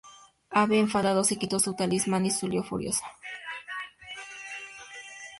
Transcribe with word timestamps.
Abe, 0.49 0.79
enfadado, 0.79 1.23
se 1.23 1.37
quitó 1.37 1.59
su 1.59 1.75
talismán 1.75 2.25
y 2.25 2.31
salió 2.31 2.63
furioso. 2.63 3.03